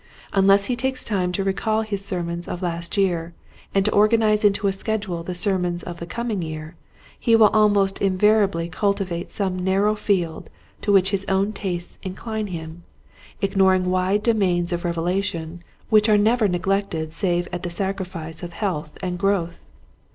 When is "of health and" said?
18.41-19.19